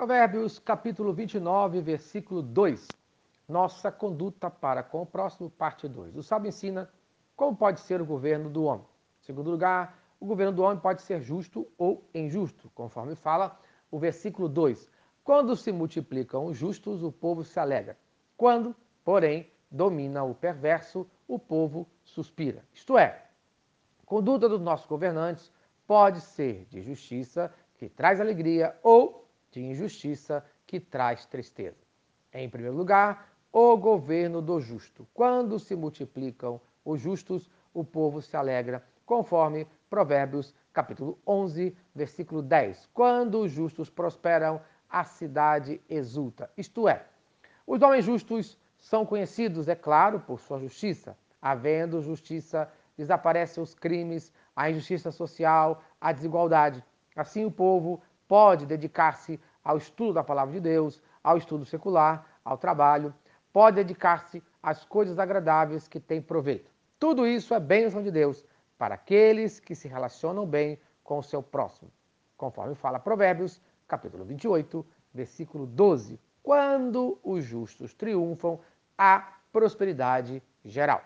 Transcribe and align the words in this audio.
Provérbios 0.00 0.58
capítulo 0.58 1.12
29, 1.12 1.82
versículo 1.82 2.40
2. 2.40 2.88
Nossa 3.46 3.92
conduta 3.92 4.48
para 4.48 4.82
com 4.82 5.02
o 5.02 5.06
próximo, 5.06 5.50
parte 5.50 5.86
2. 5.86 6.16
O 6.16 6.22
sábio 6.22 6.48
ensina 6.48 6.88
como 7.36 7.54
pode 7.54 7.80
ser 7.80 8.00
o 8.00 8.06
governo 8.06 8.48
do 8.48 8.64
homem. 8.64 8.86
Em 9.20 9.26
segundo 9.26 9.50
lugar, 9.50 10.02
o 10.18 10.24
governo 10.24 10.54
do 10.54 10.62
homem 10.62 10.80
pode 10.80 11.02
ser 11.02 11.20
justo 11.20 11.68
ou 11.76 12.08
injusto, 12.14 12.70
conforme 12.74 13.14
fala 13.14 13.60
o 13.90 13.98
versículo 13.98 14.48
2. 14.48 14.88
Quando 15.22 15.54
se 15.54 15.70
multiplicam 15.70 16.46
os 16.46 16.56
justos, 16.56 17.02
o 17.02 17.12
povo 17.12 17.44
se 17.44 17.60
alegra. 17.60 17.94
Quando, 18.38 18.74
porém, 19.04 19.50
domina 19.70 20.24
o 20.24 20.34
perverso, 20.34 21.06
o 21.28 21.38
povo 21.38 21.86
suspira. 22.02 22.64
Isto 22.72 22.96
é, 22.96 23.26
a 24.02 24.06
conduta 24.06 24.48
dos 24.48 24.62
nossos 24.62 24.86
governantes 24.86 25.52
pode 25.86 26.22
ser 26.22 26.64
de 26.70 26.80
justiça, 26.80 27.52
que 27.76 27.86
traz 27.86 28.18
alegria, 28.18 28.74
ou 28.82 29.19
de 29.50 29.60
injustiça, 29.60 30.44
que 30.66 30.78
traz 30.78 31.26
tristeza. 31.26 31.78
Em 32.32 32.48
primeiro 32.48 32.76
lugar, 32.76 33.28
o 33.52 33.76
governo 33.76 34.40
do 34.40 34.60
justo. 34.60 35.06
Quando 35.12 35.58
se 35.58 35.74
multiplicam 35.74 36.60
os 36.84 37.00
justos, 37.00 37.50
o 37.74 37.84
povo 37.84 38.22
se 38.22 38.36
alegra, 38.36 38.84
conforme 39.04 39.66
Provérbios 39.88 40.54
capítulo 40.72 41.18
11, 41.26 41.76
versículo 41.94 42.42
10. 42.42 42.88
Quando 42.94 43.40
os 43.40 43.50
justos 43.50 43.90
prosperam, 43.90 44.60
a 44.88 45.04
cidade 45.04 45.80
exulta. 45.88 46.50
Isto 46.56 46.88
é, 46.88 47.06
os 47.66 47.80
homens 47.82 48.04
justos 48.04 48.58
são 48.78 49.04
conhecidos, 49.06 49.68
é 49.68 49.74
claro, 49.74 50.20
por 50.20 50.40
sua 50.40 50.58
justiça. 50.58 51.16
Havendo 51.40 52.02
justiça, 52.02 52.70
desaparecem 52.96 53.62
os 53.62 53.74
crimes, 53.74 54.32
a 54.54 54.70
injustiça 54.70 55.10
social, 55.12 55.82
a 56.00 56.12
desigualdade. 56.12 56.84
Assim, 57.14 57.44
o 57.44 57.50
povo 57.50 58.02
pode 58.30 58.64
dedicar-se 58.64 59.40
ao 59.64 59.76
estudo 59.76 60.12
da 60.12 60.22
palavra 60.22 60.54
de 60.54 60.60
Deus, 60.60 61.02
ao 61.20 61.36
estudo 61.36 61.66
secular, 61.66 62.24
ao 62.44 62.56
trabalho, 62.56 63.12
pode 63.52 63.74
dedicar-se 63.74 64.40
às 64.62 64.84
coisas 64.84 65.18
agradáveis 65.18 65.88
que 65.88 65.98
têm 65.98 66.22
proveito. 66.22 66.70
Tudo 66.96 67.26
isso 67.26 67.52
é 67.52 67.58
bênção 67.58 68.00
de 68.00 68.08
Deus 68.12 68.46
para 68.78 68.94
aqueles 68.94 69.58
que 69.58 69.74
se 69.74 69.88
relacionam 69.88 70.46
bem 70.46 70.78
com 71.02 71.18
o 71.18 71.24
seu 71.24 71.42
próximo. 71.42 71.90
Conforme 72.36 72.76
fala 72.76 73.00
Provérbios, 73.00 73.60
capítulo 73.88 74.24
28, 74.24 74.86
versículo 75.12 75.66
12. 75.66 76.20
Quando 76.40 77.18
os 77.24 77.42
justos 77.44 77.94
triunfam, 77.94 78.60
há 78.96 79.38
prosperidade 79.50 80.40
geral. 80.64 81.02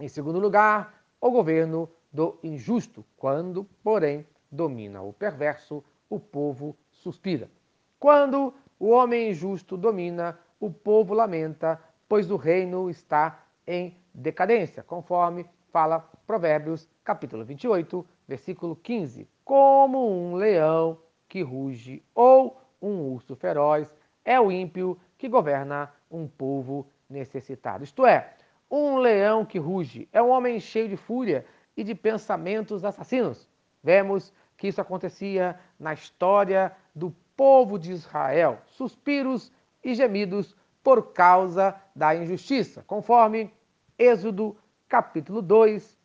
Em 0.00 0.08
segundo 0.08 0.38
lugar, 0.38 1.04
o 1.20 1.30
governo 1.30 1.90
do 2.10 2.38
injusto. 2.42 3.04
Quando, 3.18 3.64
porém, 3.82 4.26
domina 4.50 5.02
o 5.02 5.12
perverso, 5.12 5.84
o 6.12 6.20
povo 6.20 6.76
suspira. 6.90 7.50
Quando 7.98 8.52
o 8.78 8.90
homem 8.90 9.30
injusto 9.30 9.78
domina, 9.78 10.38
o 10.60 10.70
povo 10.70 11.14
lamenta, 11.14 11.80
pois 12.06 12.30
o 12.30 12.36
reino 12.36 12.90
está 12.90 13.46
em 13.66 13.96
decadência, 14.12 14.82
conforme 14.82 15.46
fala 15.70 16.00
Provérbios, 16.26 16.86
capítulo 17.02 17.46
28, 17.46 18.06
versículo 18.28 18.76
15. 18.76 19.26
Como 19.42 20.06
um 20.06 20.34
leão 20.34 20.98
que 21.26 21.40
ruge 21.40 22.04
ou 22.14 22.60
um 22.80 23.00
urso 23.12 23.34
feroz 23.34 23.88
é 24.22 24.38
o 24.38 24.52
ímpio 24.52 25.00
que 25.16 25.30
governa 25.30 25.90
um 26.10 26.28
povo 26.28 26.86
necessitado. 27.08 27.84
Isto 27.84 28.04
é, 28.04 28.34
um 28.70 28.98
leão 28.98 29.46
que 29.46 29.58
ruge 29.58 30.10
é 30.12 30.20
um 30.20 30.28
homem 30.28 30.60
cheio 30.60 30.90
de 30.90 30.96
fúria 30.98 31.46
e 31.74 31.82
de 31.82 31.94
pensamentos 31.94 32.84
assassinos. 32.84 33.48
Vemos 33.82 34.30
que 34.62 34.68
isso 34.68 34.80
acontecia 34.80 35.58
na 35.76 35.92
história 35.92 36.70
do 36.94 37.10
povo 37.36 37.80
de 37.80 37.90
Israel. 37.90 38.60
Suspiros 38.64 39.50
e 39.82 39.92
gemidos 39.92 40.54
por 40.84 41.12
causa 41.12 41.74
da 41.96 42.14
injustiça, 42.14 42.84
conforme 42.86 43.52
Êxodo 43.98 44.56
capítulo 44.88 45.42
2, 45.42 45.98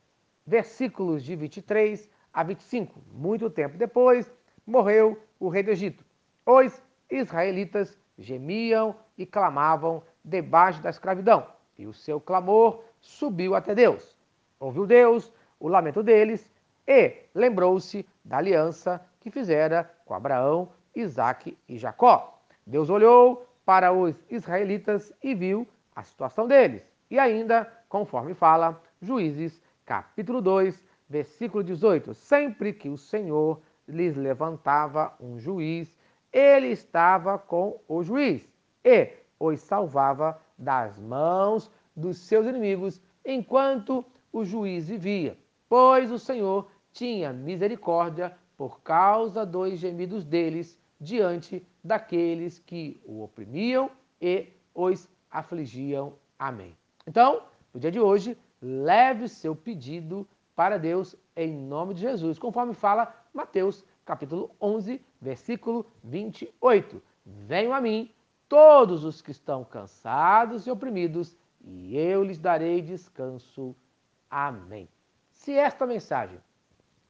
versículos 0.44 1.24
de 1.24 1.36
23 1.36 2.10
a 2.34 2.42
25. 2.42 3.00
Muito 3.12 3.48
tempo 3.48 3.78
depois, 3.78 4.34
morreu 4.66 5.22
o 5.40 5.50
rei 5.50 5.62
do 5.62 5.70
Egito. 5.70 6.04
Os 6.44 6.84
israelitas 7.12 7.96
gemiam 8.18 8.96
e 9.16 9.24
clamavam 9.28 10.02
debaixo 10.26 10.82
da 10.82 10.90
escravidão, 10.90 11.46
e 11.78 11.86
o 11.86 11.94
seu 11.94 12.20
clamor 12.20 12.82
subiu 13.02 13.54
até 13.54 13.76
Deus. 13.76 14.18
Ouviu 14.60 14.88
Deus 14.88 15.32
o 15.60 15.68
lamento 15.68 16.02
deles 16.02 16.57
e 16.88 17.26
lembrou-se 17.36 18.08
da 18.24 18.38
aliança 18.38 19.06
que 19.20 19.30
fizera 19.30 19.92
com 20.06 20.14
Abraão, 20.14 20.70
Isaque 20.96 21.58
e 21.68 21.78
Jacó. 21.78 22.42
Deus 22.66 22.90
olhou 22.90 23.48
para 23.66 23.92
os 23.92 24.16
israelitas 24.30 25.12
e 25.22 25.36
viu 25.36 25.68
a 25.96 26.04
situação 26.04 26.48
deles. 26.48 26.82
E 27.12 27.20
ainda, 27.20 27.72
conforme 27.90 28.34
fala 28.34 28.82
Juízes, 29.02 29.62
capítulo 29.86 30.42
2, 30.42 30.84
versículo 31.10 31.64
18: 31.64 32.14
Sempre 32.14 32.74
que 32.74 32.90
o 32.90 32.98
Senhor 32.98 33.62
lhes 33.88 34.16
levantava 34.16 35.14
um 35.20 35.40
juiz, 35.40 35.94
ele 36.32 36.68
estava 36.68 37.38
com 37.38 37.80
o 37.88 38.04
juiz 38.04 38.48
e 38.84 39.10
os 39.40 39.62
salvava 39.62 40.42
das 40.58 40.98
mãos 41.00 41.72
dos 41.96 42.18
seus 42.18 42.46
inimigos, 42.46 43.02
enquanto 43.26 44.06
o 44.32 44.44
juiz 44.44 44.88
vivia, 44.88 45.38
pois 45.70 46.12
o 46.12 46.20
Senhor 46.20 46.70
tinha 46.98 47.32
misericórdia 47.32 48.36
por 48.58 48.82
causa 48.82 49.46
dos 49.46 49.78
gemidos 49.78 50.26
deles 50.26 50.80
diante 51.00 51.64
daqueles 51.84 52.58
que 52.58 53.00
o 53.06 53.22
oprimiam 53.22 53.92
e 54.20 54.48
os 54.74 55.08
afligiam. 55.30 56.14
Amém. 56.40 56.76
Então, 57.06 57.44
no 57.72 57.80
dia 57.80 57.92
de 57.92 58.00
hoje, 58.00 58.36
leve 58.60 59.26
o 59.26 59.30
seu 59.30 59.56
pedido 59.56 60.28
para 60.56 60.80
Deus 60.80 61.16
em 61.36 61.54
nome 61.54 61.94
de 61.94 62.02
Jesus, 62.02 62.40
conforme 62.40 62.74
fala 62.74 63.14
Mateus 63.32 63.86
capítulo 64.04 64.50
11, 64.60 65.00
versículo 65.22 65.86
28. 66.04 67.00
Venham 67.24 67.76
a 67.76 67.80
mim 67.80 68.12
todos 68.50 69.04
os 69.04 69.22
que 69.22 69.30
estão 69.30 69.64
cansados 69.64 70.66
e 70.66 70.72
oprimidos, 70.72 71.38
e 71.62 71.96
eu 71.96 72.24
lhes 72.24 72.40
darei 72.40 72.82
descanso. 72.82 73.76
Amém. 74.32 74.90
Se 75.32 75.54
esta 75.54 75.86
mensagem 75.86 76.40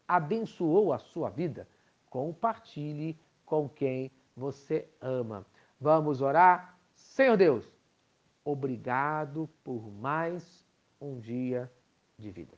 abençoou 0.08 0.94
a 0.94 1.00
sua 1.00 1.30
vida, 1.30 1.68
compartilhe 2.10 3.20
com 3.46 3.68
quem 3.68 4.12
você 4.36 4.88
ama. 5.02 5.46
Vamos 5.80 6.22
orar? 6.22 6.78
Senhor 6.96 7.38
Deus, 7.38 7.66
obrigado 8.44 9.50
por 9.64 9.92
mais 9.92 10.66
um 11.00 11.20
dia 11.20 11.72
de 12.18 12.32
vida. 12.32 12.58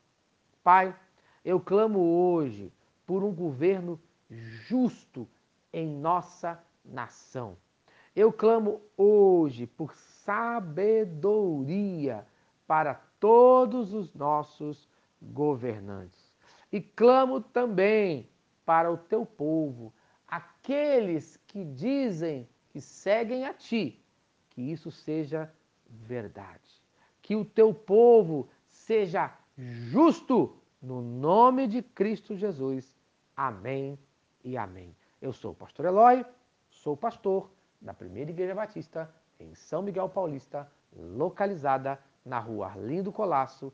Pai, 0.63 0.95
eu 1.43 1.59
clamo 1.59 1.99
hoje 1.99 2.71
por 3.05 3.23
um 3.23 3.33
governo 3.33 3.99
justo 4.29 5.27
em 5.73 5.87
nossa 5.87 6.61
nação. 6.83 7.57
Eu 8.15 8.33
clamo 8.33 8.81
hoje 8.97 9.65
por 9.65 9.95
sabedoria 10.23 12.25
para 12.67 12.95
todos 13.19 13.93
os 13.93 14.13
nossos 14.13 14.87
governantes. 15.21 16.18
E 16.71 16.79
clamo 16.79 17.41
também 17.41 18.29
para 18.65 18.91
o 18.91 18.97
teu 18.97 19.25
povo, 19.25 19.93
aqueles 20.27 21.37
que 21.47 21.63
dizem 21.65 22.47
que 22.69 22.79
seguem 22.79 23.45
a 23.45 23.53
ti, 23.53 24.03
que 24.49 24.61
isso 24.61 24.91
seja 24.91 25.51
verdade. 25.87 26.81
Que 27.21 27.35
o 27.35 27.43
teu 27.43 27.73
povo 27.73 28.47
seja 28.69 29.35
justo 29.57 30.55
no 30.81 31.01
nome 31.01 31.67
de 31.67 31.81
Cristo 31.81 32.35
Jesus. 32.35 32.93
Amém 33.35 33.97
e 34.43 34.57
amém. 34.57 34.95
Eu 35.21 35.33
sou 35.33 35.51
o 35.51 35.55
pastor 35.55 35.85
Eloy, 35.85 36.25
sou 36.69 36.95
pastor 36.95 37.51
da 37.81 37.93
Primeira 37.93 38.29
Igreja 38.29 38.55
Batista 38.55 39.13
em 39.39 39.53
São 39.55 39.81
Miguel 39.81 40.09
Paulista, 40.09 40.71
localizada 40.95 41.99
na 42.23 42.39
rua 42.39 42.67
Arlindo 42.67 43.11
Colasso, 43.11 43.73